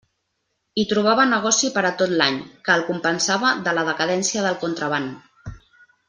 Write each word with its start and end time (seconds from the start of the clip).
Hi 0.79 0.85
trobava 0.91 1.25
negoci 1.33 1.67
per 1.75 1.83
a 1.89 1.91
tot 2.01 2.15
l'any, 2.21 2.39
que 2.67 2.73
el 2.79 2.85
compensava 2.89 3.51
de 3.67 3.75
la 3.79 3.83
decadència 3.93 4.47
del 4.51 4.57
contraban. 4.65 5.07